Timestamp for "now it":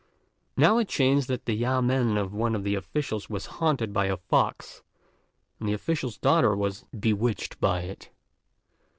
0.57-0.87